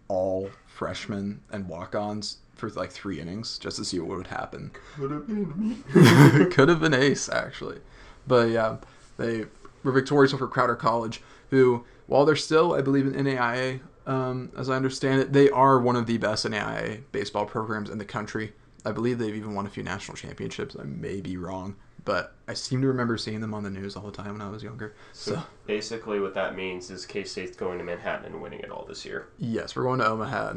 all 0.07 0.49
freshmen 0.77 1.41
and 1.51 1.67
walk-ons 1.67 2.37
for 2.53 2.69
like 2.69 2.91
three 2.91 3.19
innings 3.19 3.57
just 3.57 3.77
to 3.77 3.85
see 3.85 3.99
what 3.99 4.15
would 4.15 4.27
happen. 4.27 4.71
Could 4.95 5.11
have 5.11 5.27
been 5.27 5.69
me. 5.69 6.45
Could 6.51 6.69
have 6.69 6.79
been 6.79 6.93
ace 6.93 7.29
actually, 7.29 7.79
but 8.27 8.49
yeah, 8.49 8.77
they 9.17 9.45
were 9.83 9.91
victorious 9.91 10.33
over 10.33 10.47
Crowder 10.47 10.75
College, 10.75 11.21
who 11.49 11.83
while 12.05 12.25
they're 12.25 12.35
still 12.35 12.73
I 12.73 12.81
believe 12.81 13.07
in 13.07 13.13
NAIA, 13.13 13.79
um, 14.05 14.51
as 14.55 14.69
I 14.69 14.75
understand 14.75 15.19
it, 15.19 15.33
they 15.33 15.49
are 15.49 15.79
one 15.79 15.95
of 15.95 16.05
the 16.05 16.17
best 16.17 16.45
NAIA 16.45 17.01
baseball 17.11 17.45
programs 17.45 17.89
in 17.89 17.97
the 17.97 18.05
country. 18.05 18.53
I 18.85 18.91
believe 18.91 19.17
they've 19.17 19.35
even 19.35 19.55
won 19.55 19.65
a 19.65 19.69
few 19.69 19.83
national 19.83 20.15
championships. 20.15 20.75
I 20.79 20.83
may 20.83 21.21
be 21.21 21.37
wrong, 21.37 21.75
but 22.07 22.33
I 22.47 22.53
seem 22.53 22.79
to 22.83 22.87
remember 22.87 23.17
seeing 23.17 23.41
them 23.41 23.53
on 23.53 23.63
the 23.63 23.69
news 23.69 23.97
all 23.97 24.03
the 24.03 24.13
time 24.13 24.31
when 24.31 24.41
I 24.41 24.49
was 24.49 24.63
younger. 24.63 24.95
So 25.11 25.33
So 25.33 25.43
basically, 25.65 26.21
what 26.21 26.33
that 26.35 26.55
means 26.55 26.89
is 26.89 27.05
K 27.05 27.25
State's 27.25 27.57
going 27.57 27.77
to 27.79 27.83
Manhattan 27.83 28.27
and 28.27 28.41
winning 28.41 28.61
it 28.61 28.71
all 28.71 28.85
this 28.87 29.03
year. 29.03 29.27
yes, 29.37 29.75
we're 29.75 29.83
going 29.83 29.99
to 29.99 30.07
Omaha. 30.07 30.53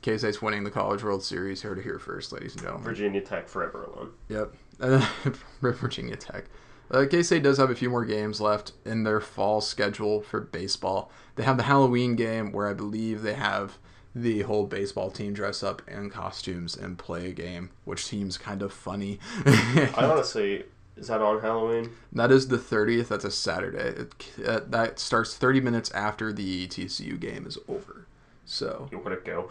K 0.00 0.16
State's 0.16 0.40
winning 0.40 0.64
the 0.64 0.70
College 0.70 1.04
World 1.04 1.22
Series. 1.22 1.60
Here 1.60 1.74
to 1.74 1.82
hear 1.82 1.98
first, 1.98 2.32
ladies 2.32 2.54
and 2.54 2.62
gentlemen. 2.62 2.84
Virginia 2.84 3.20
Tech 3.20 3.48
forever 3.48 3.84
alone. 3.84 4.12
Yep. 4.30 4.54
Virginia 5.60 6.16
Tech. 6.16 6.46
Uh, 6.90 7.04
K 7.10 7.22
State 7.22 7.42
does 7.42 7.58
have 7.58 7.70
a 7.70 7.74
few 7.74 7.90
more 7.90 8.06
games 8.06 8.40
left 8.40 8.72
in 8.86 9.04
their 9.04 9.20
fall 9.20 9.60
schedule 9.60 10.22
for 10.22 10.40
baseball. 10.40 11.12
They 11.36 11.42
have 11.42 11.58
the 11.58 11.64
Halloween 11.64 12.16
game 12.16 12.50
where 12.50 12.66
I 12.66 12.72
believe 12.72 13.20
they 13.20 13.34
have 13.34 13.76
the 14.14 14.42
whole 14.42 14.66
baseball 14.66 15.10
team 15.10 15.34
dress 15.34 15.62
up 15.62 15.82
in 15.88 16.08
costumes 16.08 16.76
and 16.76 16.96
play 16.96 17.28
a 17.28 17.32
game, 17.32 17.70
which 17.84 18.06
seems 18.06 18.38
kind 18.38 18.62
of 18.62 18.72
funny. 18.72 19.18
I 19.44 19.90
honestly, 19.96 20.64
is 20.96 21.08
that 21.08 21.20
on 21.20 21.40
Halloween? 21.40 21.90
that 22.12 22.30
is 22.30 22.48
the 22.48 22.58
30th. 22.58 23.08
That's 23.08 23.24
a 23.24 23.30
Saturday. 23.30 24.02
It, 24.02 24.46
uh, 24.46 24.60
that 24.68 24.98
starts 24.98 25.36
30 25.36 25.60
minutes 25.60 25.90
after 25.92 26.32
the 26.32 26.66
TCU 26.68 27.18
game 27.18 27.46
is 27.46 27.58
over. 27.68 28.06
So 28.44 28.88
You 28.92 28.98
want 28.98 29.24
to 29.24 29.30
go? 29.30 29.50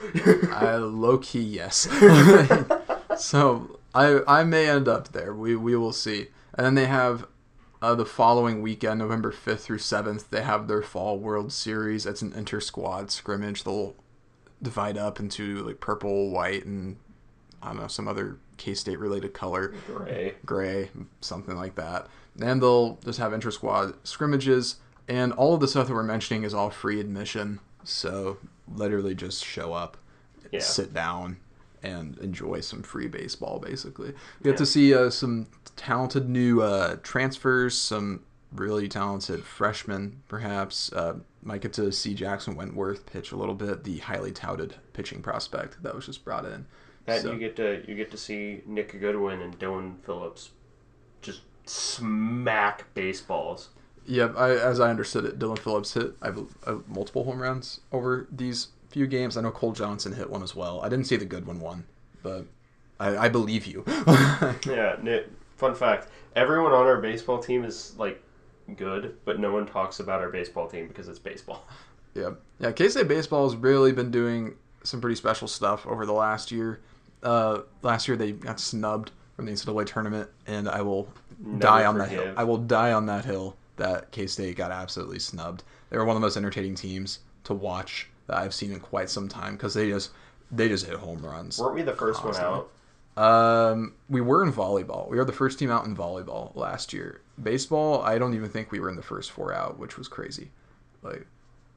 I 0.54 0.76
low 0.76 1.18
key 1.18 1.42
yes. 1.42 1.88
so 3.18 3.80
I 3.94 4.22
I 4.28 4.44
may 4.44 4.70
end 4.70 4.88
up 4.88 5.12
there. 5.12 5.34
We 5.34 5.56
we 5.56 5.76
will 5.76 5.94
see. 5.94 6.28
And 6.56 6.66
then 6.66 6.76
they 6.76 6.86
have 6.86 7.28
uh, 7.82 7.96
the 7.96 8.06
following 8.06 8.62
weekend, 8.62 9.00
November 9.00 9.32
fifth 9.32 9.66
through 9.66 9.80
seventh. 9.80 10.30
They 10.30 10.44
have 10.44 10.68
their 10.68 10.82
fall 10.84 11.18
World 11.18 11.52
Series. 11.52 12.06
It's 12.06 12.22
an 12.22 12.34
inter 12.34 12.60
squad 12.62 13.12
scrimmage. 13.12 13.64
They'll 13.64 13.96
divide 14.62 14.98
up 14.98 15.20
into 15.20 15.58
like 15.64 15.80
purple, 15.82 16.30
white, 16.30 16.66
and 16.66 16.98
I 17.64 17.68
don't 17.68 17.78
know 17.78 17.88
some 17.88 18.08
other 18.08 18.38
K 18.58 18.74
State 18.74 19.00
related 19.00 19.34
color 19.34 19.74
Gray. 19.88 20.36
gray, 20.46 20.90
something 21.22 21.56
like 21.56 21.76
that. 21.76 22.08
And 22.42 22.62
they'll 22.62 23.00
just 23.06 23.20
have 23.20 23.32
inter 23.34 23.52
squad 23.52 23.94
scrimmages, 24.06 24.78
and 25.08 25.32
all 25.34 25.54
of 25.54 25.60
the 25.62 25.68
stuff 25.68 25.88
that 25.88 25.94
we're 25.94 26.04
mentioning 26.04 26.44
is 26.44 26.54
all 26.54 26.70
free 26.70 27.00
admission. 27.00 27.60
So 27.84 28.38
literally 28.74 29.16
just 29.16 29.44
show 29.46 29.74
up, 29.74 29.98
Yeah. 30.52 30.60
sit 30.62 30.94
down, 30.94 31.38
and 31.82 32.18
enjoy 32.20 32.62
some 32.62 32.82
free 32.84 33.08
baseball. 33.08 33.60
Basically, 33.60 34.08
you 34.10 34.14
get 34.44 34.52
Yeah. 34.52 34.56
to 34.58 34.66
see 34.66 34.94
uh, 34.94 35.10
some 35.10 35.48
talented 35.76 36.30
new 36.30 36.62
uh, 36.62 36.98
transfers, 37.04 37.78
some 37.78 38.22
really 38.54 38.88
talented 38.88 39.44
freshmen, 39.44 40.22
perhaps. 40.28 40.92
Uh, 40.94 41.16
might 41.44 41.62
get 41.62 41.74
to 41.74 41.92
see 41.92 42.14
Jackson 42.14 42.56
Wentworth 42.56 43.06
pitch 43.06 43.32
a 43.34 43.36
little 43.36 43.56
bit, 43.56 43.84
the 43.84 43.98
highly 44.00 44.32
touted 44.32 44.76
pitching 44.94 45.22
prospect 45.22 45.84
that 45.84 45.94
was 45.94 46.06
just 46.06 46.24
brought 46.24 46.46
in. 46.46 46.66
That 47.06 47.22
So- 47.22 47.32
you 47.34 47.40
get 47.40 47.56
to 47.58 47.84
you 47.88 47.96
get 47.96 48.12
to 48.12 48.18
see 48.18 48.62
Nick 48.66 49.00
Goodwin 49.00 49.42
and 49.42 49.58
Dylan 49.60 49.96
Phillips 50.06 50.52
just 51.22 51.42
smack 51.66 52.94
baseballs. 52.94 53.70
Yep, 54.06 54.36
I, 54.38 54.52
as 54.52 54.80
I 54.82 54.90
understood 54.90 55.24
it, 55.26 55.40
Dylan 55.40 55.58
Phillips 55.60 55.94
hit 55.94 56.14
I, 56.22 56.30
bel- 56.32 56.50
uh, 56.66 56.76
multiple 56.88 57.24
home 57.24 57.42
runs 57.42 57.80
over 57.94 58.28
these 58.32 58.68
few 58.90 59.08
games. 59.08 59.38
I 59.38 59.42
know 59.42 59.52
Cole 59.52 59.72
Johnson 59.72 60.12
hit 60.14 60.30
one 60.30 60.44
as 60.44 60.56
well. 60.56 60.82
I 60.82 60.90
didn't 60.90 61.06
see 61.08 61.16
the 61.16 61.26
good 61.26 61.46
one 61.46 61.60
one, 61.62 61.86
but 62.22 62.46
I, 63.00 63.18
I 63.18 63.30
believe 63.30 63.66
you. 63.66 63.84
Yeah. 64.66 64.98
Ni- 65.02 65.24
Fun 65.58 65.76
fact: 65.76 66.10
Everyone 66.36 66.72
on 66.74 66.86
our 66.86 67.00
baseball 67.00 67.40
team 67.40 67.64
is 67.64 67.94
like 67.98 68.22
good, 68.76 69.18
but 69.24 69.40
no 69.40 69.54
one 69.54 69.66
talks 69.66 70.00
about 70.00 70.20
our 70.20 70.30
baseball 70.30 70.68
team 70.68 70.88
because 70.88 71.08
it's 71.08 71.20
baseball. 71.20 71.66
Yep. 72.16 72.42
Yeah, 72.60 72.72
K 72.74 72.90
State 72.90 73.08
baseball 73.08 73.48
has 73.50 73.56
really 73.58 73.92
been 73.94 74.12
doing 74.12 74.56
some 74.84 75.00
pretty 75.00 75.16
special 75.16 75.48
stuff 75.48 75.88
over 75.88 76.06
the 76.06 76.12
last 76.14 76.52
year. 76.52 76.82
Uh, 77.24 77.62
last 77.82 78.08
year 78.08 78.18
they 78.18 78.32
got 78.32 78.60
snubbed 78.60 79.12
from 79.36 79.46
the 79.46 79.52
NCAA 79.52 79.86
tournament, 79.86 80.30
and 80.46 80.70
I 80.70 80.82
will 80.82 81.08
Never 81.40 81.60
die 81.60 81.86
on 81.86 81.98
that 81.98 82.10
hill. 82.10 82.34
I 82.38 82.44
will 82.44 82.58
die 82.58 82.92
on 82.92 83.06
that 83.08 83.26
hill 83.26 83.56
that 83.78 84.12
K 84.12 84.28
State 84.28 84.56
got 84.58 84.72
absolutely 84.72 85.20
snubbed. 85.20 85.64
They 85.90 85.98
were 85.98 86.06
one 86.06 86.16
of 86.16 86.22
the 86.22 86.26
most 86.26 86.38
entertaining 86.38 86.76
teams 86.76 87.20
to 87.46 87.54
watch 87.54 88.10
that 88.28 88.38
I've 88.38 88.54
seen 88.54 88.72
in 88.72 88.80
quite 88.80 89.10
some 89.10 89.28
time 89.28 89.54
because 89.54 89.74
they 89.74 89.90
just 89.90 90.12
they 90.52 90.68
just 90.68 90.86
hit 90.86 90.96
home 90.96 91.26
runs. 91.26 91.60
Weren't 91.60 91.76
we 91.76 91.82
the 91.82 91.96
first 91.96 92.24
one 92.24 92.34
Constantly. 92.34 92.60
out? 92.60 92.70
Um, 93.16 93.94
we 94.10 94.22
were 94.22 94.44
in 94.44 94.52
volleyball. 94.52 95.08
We 95.10 95.18
were 95.18 95.26
the 95.26 95.32
first 95.32 95.60
team 95.60 95.70
out 95.70 95.86
in 95.86 95.96
volleyball 95.96 96.56
last 96.56 96.94
year. 96.94 97.22
Baseball, 97.42 98.02
I 98.02 98.18
don't 98.18 98.34
even 98.34 98.50
think 98.50 98.72
we 98.72 98.80
were 98.80 98.90
in 98.90 98.96
the 98.96 99.04
first 99.04 99.32
four 99.32 99.54
out, 99.54 99.78
which 99.78 99.98
was 99.98 100.08
crazy. 100.08 100.52
Like, 101.04 101.28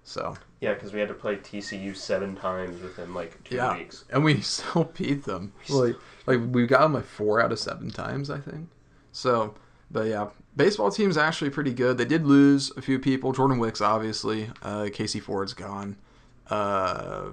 so 0.06 0.36
Yeah, 0.60 0.72
because 0.74 0.92
we 0.92 1.00
had 1.00 1.08
to 1.08 1.14
play 1.14 1.36
TCU 1.36 1.94
seven 1.94 2.36
times 2.36 2.80
within 2.80 3.12
like 3.12 3.42
two 3.44 3.56
yeah, 3.56 3.76
weeks. 3.76 4.04
and 4.10 4.24
we 4.24 4.40
still 4.40 4.84
beat 4.96 5.24
them. 5.24 5.52
Like, 5.68 5.96
like 6.26 6.40
we 6.50 6.66
got 6.66 6.82
them 6.82 6.94
like 6.94 7.04
four 7.04 7.40
out 7.40 7.50
of 7.52 7.58
seven 7.58 7.90
times, 7.90 8.30
I 8.30 8.38
think. 8.38 8.68
So, 9.10 9.54
but 9.90 10.06
yeah, 10.06 10.28
baseball 10.56 10.90
team's 10.92 11.16
actually 11.16 11.50
pretty 11.50 11.74
good. 11.74 11.98
They 11.98 12.04
did 12.04 12.24
lose 12.24 12.70
a 12.76 12.82
few 12.82 12.98
people. 13.00 13.32
Jordan 13.32 13.58
Wicks, 13.58 13.80
obviously. 13.80 14.48
Uh, 14.62 14.88
Casey 14.92 15.18
Ford's 15.20 15.54
gone. 15.54 15.96
Uh, 16.48 17.30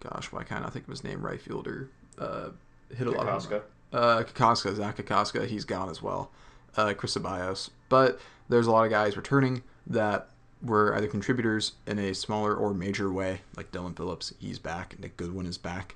gosh, 0.00 0.30
why 0.30 0.44
can't 0.44 0.64
I 0.64 0.68
think 0.68 0.84
of 0.84 0.90
his 0.90 1.02
name? 1.02 1.20
Right 1.24 1.40
fielder. 1.40 1.90
Uh, 2.16 2.50
hit 2.96 3.08
a 3.08 3.10
lot 3.10 3.26
of 3.26 3.52
uh, 3.92 4.22
Kokoska, 4.22 4.74
Zach 4.74 4.96
Kokoska, 4.96 5.46
he's 5.46 5.64
gone 5.64 5.88
as 5.88 6.00
well. 6.00 6.30
Uh, 6.76 6.94
Chris 6.94 7.16
Abios. 7.16 7.70
But 7.88 8.20
there's 8.48 8.66
a 8.66 8.70
lot 8.70 8.84
of 8.84 8.90
guys 8.90 9.16
returning 9.16 9.62
that 9.86 10.28
were 10.64 10.94
either 10.96 11.06
contributors 11.06 11.72
in 11.86 11.98
a 11.98 12.14
smaller 12.14 12.54
or 12.54 12.72
major 12.72 13.12
way, 13.12 13.40
like 13.56 13.70
Dylan 13.70 13.96
Phillips, 13.96 14.32
he's 14.38 14.58
back. 14.58 14.98
Nick 14.98 15.16
Goodwin 15.16 15.46
is 15.46 15.58
back. 15.58 15.94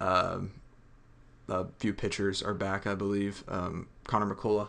Um, 0.00 0.52
a 1.48 1.66
few 1.78 1.92
pitchers 1.92 2.42
are 2.42 2.54
back, 2.54 2.86
I 2.86 2.94
believe. 2.94 3.44
Um, 3.48 3.86
Connor 4.04 4.34
McCullough, 4.34 4.68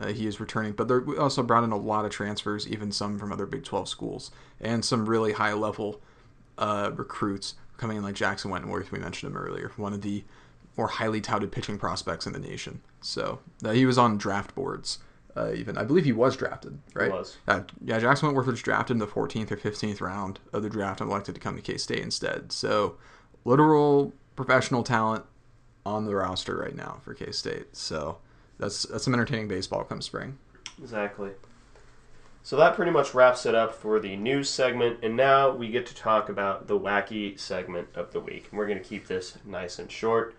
uh, 0.00 0.06
he 0.08 0.26
is 0.26 0.40
returning. 0.40 0.72
But 0.72 0.88
they 0.88 0.94
also 1.18 1.42
brought 1.42 1.64
in 1.64 1.72
a 1.72 1.76
lot 1.76 2.04
of 2.04 2.10
transfers, 2.10 2.66
even 2.68 2.92
some 2.92 3.18
from 3.18 3.32
other 3.32 3.46
Big 3.46 3.64
12 3.64 3.88
schools, 3.88 4.30
and 4.60 4.84
some 4.84 5.08
really 5.08 5.32
high 5.32 5.52
level 5.52 6.00
uh, 6.56 6.90
recruits 6.94 7.54
coming 7.76 7.96
in, 7.96 8.02
like 8.02 8.14
Jackson 8.14 8.50
Wentworth. 8.50 8.92
We 8.92 8.98
mentioned 8.98 9.32
him 9.32 9.38
earlier, 9.38 9.72
one 9.76 9.92
of 9.92 10.02
the 10.02 10.24
more 10.76 10.88
highly 10.88 11.20
touted 11.20 11.52
pitching 11.52 11.78
prospects 11.78 12.26
in 12.26 12.32
the 12.32 12.38
nation. 12.38 12.80
So 13.00 13.40
uh, 13.64 13.72
he 13.72 13.86
was 13.86 13.98
on 13.98 14.18
draft 14.18 14.54
boards. 14.54 14.98
Uh, 15.36 15.52
even 15.52 15.76
I 15.76 15.84
believe 15.84 16.04
he 16.04 16.12
was 16.12 16.36
drafted, 16.36 16.78
right? 16.94 17.10
He 17.10 17.16
was. 17.16 17.36
Uh, 17.48 17.62
yeah, 17.84 17.98
Jackson 17.98 18.28
Wentworth 18.28 18.46
was 18.46 18.62
drafted 18.62 18.94
in 18.94 18.98
the 18.98 19.06
14th 19.06 19.50
or 19.50 19.56
15th 19.56 20.00
round 20.00 20.38
of 20.52 20.62
the 20.62 20.70
draft 20.70 21.00
and 21.00 21.10
elected 21.10 21.34
to 21.34 21.40
come 21.40 21.56
to 21.56 21.62
K 21.62 21.76
State 21.76 22.00
instead. 22.00 22.52
So, 22.52 22.96
literal 23.44 24.12
professional 24.36 24.84
talent 24.84 25.24
on 25.84 26.04
the 26.04 26.14
roster 26.14 26.56
right 26.56 26.74
now 26.74 26.98
for 27.02 27.14
K 27.14 27.32
State. 27.32 27.76
So, 27.76 28.18
that's 28.58 28.84
that's 28.84 29.04
some 29.04 29.14
entertaining 29.14 29.48
baseball 29.48 29.82
come 29.84 30.00
spring. 30.00 30.38
Exactly. 30.80 31.30
So 32.44 32.56
that 32.56 32.74
pretty 32.74 32.90
much 32.90 33.14
wraps 33.14 33.46
it 33.46 33.54
up 33.54 33.74
for 33.74 33.98
the 33.98 34.16
news 34.16 34.50
segment, 34.50 34.98
and 35.02 35.16
now 35.16 35.50
we 35.50 35.68
get 35.68 35.86
to 35.86 35.94
talk 35.94 36.28
about 36.28 36.66
the 36.66 36.78
wacky 36.78 37.40
segment 37.40 37.88
of 37.94 38.12
the 38.12 38.20
week. 38.20 38.48
And 38.50 38.58
we're 38.58 38.66
going 38.66 38.78
to 38.78 38.84
keep 38.84 39.06
this 39.06 39.38
nice 39.46 39.78
and 39.78 39.90
short. 39.90 40.34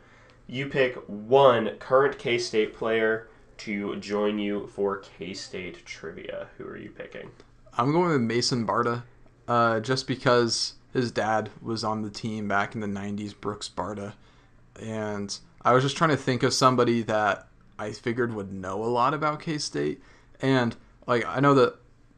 You 0.45 0.67
pick 0.67 0.97
one 1.07 1.77
current 1.79 2.19
K 2.19 2.37
State 2.37 2.75
player 2.75 3.27
to 3.59 3.95
join 3.97 4.39
you 4.39 4.67
for 4.67 4.97
K 4.97 5.33
State 5.33 5.85
trivia. 5.85 6.47
Who 6.57 6.65
are 6.65 6.77
you 6.77 6.89
picking? 6.89 7.31
I'm 7.77 7.91
going 7.91 8.11
with 8.11 8.21
Mason 8.21 8.65
Barta, 8.65 9.03
uh, 9.47 9.79
just 9.79 10.07
because 10.07 10.73
his 10.93 11.11
dad 11.11 11.49
was 11.61 11.83
on 11.83 12.01
the 12.01 12.09
team 12.09 12.47
back 12.47 12.75
in 12.75 12.81
the 12.81 12.87
'90s, 12.87 13.39
Brooks 13.39 13.69
Barta, 13.69 14.13
and 14.81 15.37
I 15.61 15.73
was 15.73 15.83
just 15.83 15.97
trying 15.97 16.11
to 16.11 16.17
think 16.17 16.43
of 16.43 16.53
somebody 16.53 17.01
that 17.03 17.47
I 17.77 17.91
figured 17.91 18.33
would 18.33 18.53
know 18.53 18.83
a 18.83 18.87
lot 18.87 19.13
about 19.13 19.41
K 19.41 19.57
State, 19.57 20.01
and 20.41 20.75
like 21.07 21.25
I 21.25 21.39
know 21.39 21.53
that 21.55 21.75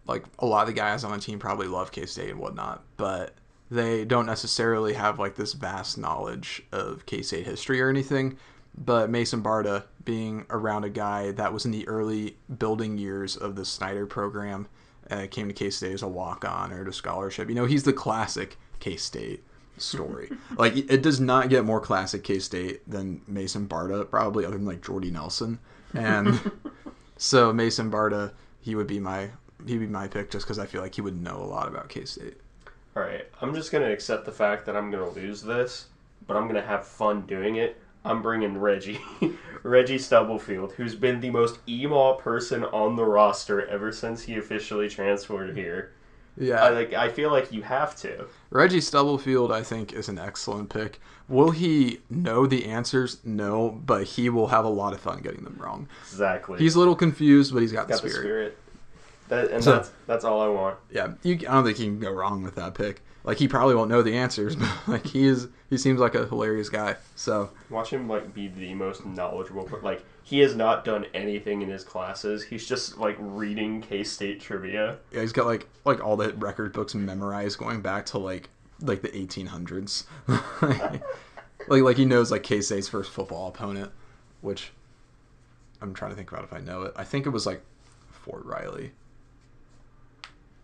like 0.08 0.24
a 0.40 0.46
lot 0.46 0.62
of 0.62 0.68
the 0.68 0.74
guys 0.74 1.04
on 1.04 1.12
the 1.12 1.20
team 1.20 1.40
probably 1.40 1.68
love 1.68 1.92
K 1.92 2.06
State 2.06 2.32
and 2.32 2.40
whatnot, 2.40 2.84
but 2.98 3.34
they 3.70 4.06
don't 4.06 4.26
necessarily 4.26 4.94
have 4.94 5.20
like 5.20 5.36
this 5.36 5.54
vast 5.54 5.98
knowledge 5.98 6.64
of 6.72 7.06
K 7.06 7.22
State 7.22 7.46
history 7.46 7.82
or 7.82 7.90
anything. 7.90 8.38
But 8.78 9.10
Mason 9.10 9.42
Barta 9.42 9.84
being 10.08 10.46
around 10.50 10.86
a 10.86 10.90
guy 10.90 11.32
that 11.34 11.52
was 11.52 11.66
in 11.66 11.72
the 11.72 11.86
early 11.86 12.38
building 12.58 12.98
years 12.98 13.36
of 13.36 13.58
the 13.58 13.66
Snyder 13.66 14.06
program, 14.06 14.70
uh, 15.12 15.28
came 15.30 15.50
to 15.50 15.54
K 15.54 15.70
State 15.70 15.92
as 15.92 16.02
a 16.02 16.08
walk 16.08 16.46
on 16.46 16.72
or 16.72 16.84
at 16.84 16.88
a 16.88 16.94
scholarship. 16.94 17.50
You 17.50 17.56
know, 17.56 17.66
he's 17.66 17.84
the 17.84 17.92
classic 17.92 18.58
K 18.80 18.96
State 18.96 19.44
story. 19.78 20.32
like 20.58 20.78
it 20.78 21.02
does 21.02 21.20
not 21.20 21.50
get 21.50 21.66
more 21.66 21.82
classic 21.82 22.24
K 22.24 22.40
State 22.40 22.90
than 22.90 23.22
Mason 23.28 23.68
Barta, 23.68 24.10
probably 24.10 24.46
other 24.46 24.58
than 24.58 24.66
like 24.66 24.82
Jordy 24.82 25.12
Nelson. 25.12 25.60
And 25.94 26.52
so 27.18 27.52
Mason 27.52 27.92
Barta, 27.92 28.32
he 28.62 28.76
would 28.76 28.88
be 28.88 29.02
my 29.02 29.32
he'd 29.66 29.80
be 29.80 29.88
my 29.88 30.08
pick 30.08 30.32
just 30.32 30.46
because 30.46 30.58
I 30.58 30.68
feel 30.68 30.82
like 30.82 30.96
he 30.96 31.02
would 31.02 31.22
know 31.22 31.36
a 31.36 31.44
lot 31.44 31.68
about 31.68 31.90
K 31.90 32.06
State. 32.06 32.38
All 32.96 33.04
right, 33.04 33.26
I'm 33.42 33.54
just 33.54 33.74
gonna 33.74 33.92
accept 33.92 34.24
the 34.24 34.32
fact 34.32 34.66
that 34.68 34.78
I'm 34.78 34.90
gonna 34.90 35.10
lose 35.10 35.42
this, 35.42 35.88
but 36.28 36.38
I'm 36.38 36.48
gonna 36.48 36.66
have 36.66 36.88
fun 36.88 37.26
doing 37.26 37.58
it. 37.58 37.78
I'm 38.06 38.22
bringing 38.22 38.58
Reggie, 38.58 39.00
Reggie 39.64 39.98
Stubblefield, 39.98 40.74
who's 40.74 40.96
been 40.96 41.20
the 41.20 41.30
most 41.30 41.60
emo 41.68 42.14
person 42.14 42.64
on 42.66 42.96
the 42.96 43.04
roster 43.06 43.66
ever 43.68 43.92
since 43.92 44.24
he 44.24 44.36
officially 44.38 44.88
transferred 44.90 45.56
here. 45.58 45.92
Yeah, 46.40 46.64
I 46.64 46.70
like. 46.70 46.94
I 46.94 47.10
feel 47.10 47.32
like 47.32 47.52
you 47.52 47.64
have 47.64 47.96
to. 47.98 48.28
Reggie 48.52 48.80
Stubblefield, 48.80 49.52
I 49.52 49.64
think, 49.64 49.92
is 49.94 50.08
an 50.08 50.20
excellent 50.20 50.70
pick. 50.70 51.00
Will 51.28 51.50
he 51.50 52.00
know 52.12 52.46
the 52.46 52.66
answers? 52.66 53.18
No, 53.26 53.70
but 53.86 54.04
he 54.04 54.30
will 54.30 54.48
have 54.48 54.64
a 54.64 54.70
lot 54.70 54.94
of 54.94 55.00
fun 55.02 55.22
getting 55.22 55.44
them 55.44 55.58
wrong. 55.60 55.90
Exactly. 56.04 56.60
He's 56.60 56.76
a 56.76 56.80
little 56.80 56.96
confused, 56.96 57.54
but 57.54 57.62
he's 57.64 57.72
got, 57.72 57.88
got 57.88 57.98
the 58.02 58.04
the 58.04 58.10
spirit. 58.14 58.24
spirit. 58.24 58.58
That, 59.30 59.52
and 59.52 59.64
So- 59.64 59.72
that's 59.72 59.92
that's 60.06 60.24
all 60.24 60.40
I 60.42 60.48
want. 60.48 60.78
Yeah, 60.92 61.14
you, 61.24 61.34
I 61.50 61.54
don't 61.56 61.64
think 61.66 61.78
he 61.78 61.86
can 61.86 62.00
go 62.00 62.12
wrong 62.12 62.44
with 62.44 62.54
that 62.56 62.76
pick. 62.76 63.02
Like 63.28 63.40
he 63.40 63.50
probably 63.50 63.76
won't 63.76 63.90
know 63.90 64.02
the 64.02 64.16
answers, 64.16 64.56
but 64.56 64.70
like 64.88 65.06
he 65.06 65.28
is, 65.28 65.50
he 65.70 65.78
seems 65.78 66.00
like 66.00 66.16
a 66.16 66.26
hilarious 66.28 66.70
guy. 66.70 66.96
So 67.18 67.52
Watch 67.70 67.90
him 67.92 68.08
like 68.08 68.34
be 68.34 68.48
the 68.48 68.74
most 68.74 69.06
knowledgeable. 69.06 69.70
Like 69.84 70.04
he 70.24 70.40
has 70.40 70.56
not 70.56 70.86
done 70.86 71.06
anything 71.14 71.62
in 71.62 71.68
his 71.68 71.84
classes. 71.84 72.46
He's 72.46 72.66
just 72.66 72.98
like 72.98 73.18
reading 73.20 73.82
K 73.82 74.06
State 74.06 74.40
trivia. 74.40 75.00
yeah, 75.12 75.20
he's 75.20 75.34
got 75.34 75.46
like 75.46 75.68
like 75.84 76.02
all 76.02 76.16
the 76.16 76.34
record 76.36 76.72
books 76.72 76.96
memorized 76.96 77.60
going 77.60 77.82
back 77.82 78.06
to 78.08 78.18
like 78.18 78.50
like 78.80 79.02
the 79.02 79.10
1800s. 79.10 80.06
like 81.68 81.82
like 81.84 81.98
he 81.98 82.06
knows 82.06 82.32
like 82.32 82.44
K 82.44 82.62
State's 82.62 82.88
first 82.88 83.12
football 83.12 83.50
opponent, 83.50 83.92
which 84.40 84.72
I'm 85.82 85.94
trying 85.94 86.12
to 86.12 86.16
think 86.16 86.32
about 86.32 86.46
if 86.46 86.54
I 86.54 86.62
know 86.62 86.84
it. 86.84 86.94
I 86.96 87.04
think 87.04 87.26
it 87.26 87.32
was 87.32 87.46
like 87.46 87.62
Fort 88.10 88.46
Riley. 88.46 88.94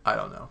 I 0.05 0.15
don't 0.15 0.31
know. 0.31 0.47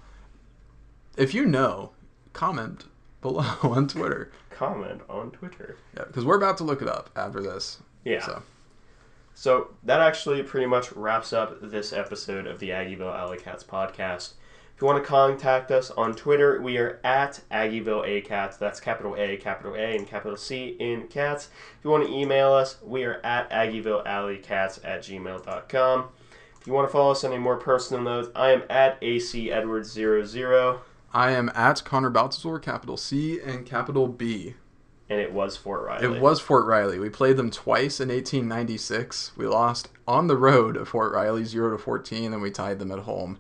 If 1.17 1.33
you 1.33 1.45
know, 1.47 1.93
comment 2.33 2.85
below 3.21 3.45
on 3.63 3.89
Twitter. 3.89 4.31
Comment 4.51 5.01
on 5.09 5.31
Twitter. 5.31 5.77
Yeah, 5.97 6.05
because 6.05 6.25
we're 6.25 6.37
about 6.37 6.57
to 6.59 6.65
look 6.65 6.83
it 6.83 6.89
up 6.89 7.11
after 7.17 7.41
this. 7.43 7.79
Yeah. 8.05 8.25
So 8.25 8.43
So 9.35 9.69
that 9.85 10.01
actually 10.01 10.43
pretty 10.43 10.67
much 10.67 10.93
wraps 10.93 11.33
up 11.33 11.59
this 11.63 11.93
episode 11.93 12.47
of 12.47 12.59
the 12.59 12.71
Aggieville 12.71 13.17
Alley 13.17 13.39
Cats 13.39 13.65
podcast. 13.65 14.33
If 14.75 14.81
you 14.81 14.87
want 14.87 15.03
to 15.03 15.09
contact 15.09 15.71
us 15.71 15.91
on 15.93 16.15
Twitter, 16.15 16.61
we 16.61 16.77
are 16.79 16.99
at 17.05 17.41
Aggieville 17.53 18.07
A 18.07 18.21
Cats. 18.23 18.57
That's 18.57 18.81
capital 18.81 19.15
A, 19.17 19.37
capital 19.37 19.75
A, 19.75 19.97
and 19.97 20.07
capital 20.07 20.37
C 20.37 20.77
in 20.81 21.07
cats. 21.09 21.49
If 21.79 21.85
you 21.85 21.91
want 21.91 22.07
to 22.07 22.13
email 22.13 22.53
us, 22.53 22.79
we 22.83 23.05
are 23.05 23.21
at 23.25 23.49
AggievilleAlleyCats 23.51 24.81
at 24.85 25.03
gmail.com. 25.03 26.09
If 26.61 26.67
you 26.67 26.73
want 26.73 26.89
to 26.89 26.93
follow 26.93 27.11
us 27.13 27.25
on 27.25 27.33
a 27.33 27.39
more 27.39 27.57
personal 27.57 28.03
note, 28.03 28.33
I 28.35 28.51
am 28.51 28.63
at 28.71 28.99
AC 29.03 29.49
Edwards00, 29.49 30.79
I 31.15 31.33
am 31.33 31.51
at 31.55 31.85
Connor 31.85 32.11
Baltazar, 32.11 32.59
capital 32.59 32.97
C 32.97 33.39
and 33.41 33.67
capital 33.67 34.09
B. 34.09 34.55
and 35.11 35.21
it 35.21 35.33
was 35.33 35.57
Fort 35.57 35.85
Riley. 35.85 36.05
It 36.17 36.23
was 36.23 36.41
Fort 36.41 36.67
Riley. 36.67 36.99
We 36.99 37.11
played 37.11 37.37
them 37.37 37.51
twice 37.51 38.01
in 38.01 38.09
1896. 38.09 39.33
We 39.37 39.47
lost 39.47 39.91
on 40.09 40.27
the 40.27 40.37
road 40.37 40.77
at 40.77 40.89
Fort 40.89 41.13
Riley 41.13 41.45
0 41.45 41.71
to 41.77 41.79
14, 41.79 42.33
and 42.33 42.41
we 42.41 42.51
tied 42.51 42.79
them 42.79 42.91
at 42.91 43.01
home 43.01 43.39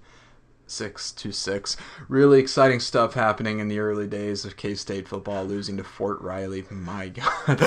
6 0.66 1.12
to 1.12 1.32
6. 1.32 1.76
Really 2.08 2.40
exciting 2.40 2.80
stuff 2.80 3.14
happening 3.14 3.58
in 3.58 3.68
the 3.68 3.78
early 3.78 4.06
days 4.06 4.44
of 4.44 4.56
K 4.58 4.74
State 4.74 5.08
football, 5.08 5.44
losing 5.44 5.78
to 5.78 5.84
Fort 5.84 6.20
Riley. 6.20 6.64
My 6.70 7.08
God. 7.46 7.58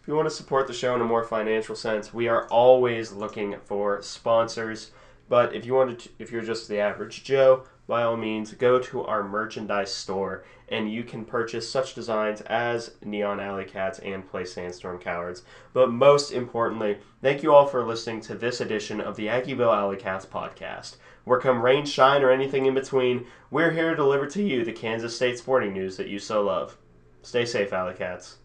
If 0.00 0.06
you 0.06 0.14
want 0.14 0.28
to 0.28 0.34
support 0.34 0.68
the 0.68 0.72
show 0.72 0.94
in 0.94 1.00
a 1.00 1.04
more 1.04 1.24
financial 1.24 1.74
sense, 1.74 2.14
we 2.14 2.28
are 2.28 2.46
always 2.46 3.10
looking 3.10 3.56
for 3.64 4.00
sponsors. 4.02 4.92
But 5.28 5.52
if 5.56 5.66
you 5.66 5.74
want 5.74 5.98
to, 5.98 6.08
if 6.20 6.30
you're 6.30 6.42
just 6.42 6.68
the 6.68 6.78
average 6.78 7.24
Joe, 7.24 7.64
by 7.86 8.02
all 8.02 8.16
means, 8.16 8.52
go 8.52 8.78
to 8.78 9.04
our 9.04 9.22
merchandise 9.22 9.94
store 9.94 10.44
and 10.68 10.92
you 10.92 11.04
can 11.04 11.24
purchase 11.24 11.70
such 11.70 11.94
designs 11.94 12.40
as 12.42 12.94
Neon 13.04 13.38
Alley 13.38 13.64
Cats 13.64 14.00
and 14.00 14.28
Play 14.28 14.44
Sandstorm 14.44 14.98
Cowards. 14.98 15.42
But 15.72 15.92
most 15.92 16.32
importantly, 16.32 16.98
thank 17.22 17.42
you 17.42 17.54
all 17.54 17.66
for 17.66 17.84
listening 17.84 18.20
to 18.22 18.34
this 18.34 18.60
edition 18.60 19.00
of 19.00 19.16
the 19.16 19.28
Aggieville 19.28 19.74
Alley 19.74 19.96
Cats 19.96 20.26
podcast. 20.26 20.96
Where 21.24 21.40
come 21.40 21.62
rain, 21.62 21.86
shine, 21.86 22.22
or 22.22 22.30
anything 22.30 22.66
in 22.66 22.74
between, 22.74 23.26
we're 23.50 23.70
here 23.70 23.90
to 23.90 23.96
deliver 23.96 24.26
to 24.26 24.42
you 24.42 24.64
the 24.64 24.72
Kansas 24.72 25.14
State 25.14 25.38
sporting 25.38 25.72
news 25.72 25.96
that 25.96 26.08
you 26.08 26.18
so 26.18 26.42
love. 26.42 26.76
Stay 27.22 27.44
safe, 27.44 27.72
Alley 27.72 27.94
Cats. 27.94 28.38